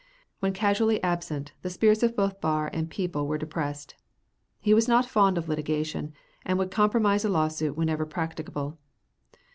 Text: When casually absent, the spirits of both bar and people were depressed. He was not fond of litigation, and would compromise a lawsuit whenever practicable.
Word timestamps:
When 0.39 0.51
casually 0.51 0.97
absent, 1.03 1.51
the 1.61 1.69
spirits 1.69 2.01
of 2.01 2.15
both 2.15 2.41
bar 2.41 2.71
and 2.73 2.89
people 2.89 3.27
were 3.27 3.37
depressed. 3.37 3.93
He 4.59 4.73
was 4.73 4.87
not 4.87 5.05
fond 5.05 5.37
of 5.37 5.47
litigation, 5.47 6.13
and 6.43 6.57
would 6.57 6.71
compromise 6.71 7.23
a 7.23 7.29
lawsuit 7.29 7.77
whenever 7.77 8.07
practicable. 8.07 8.79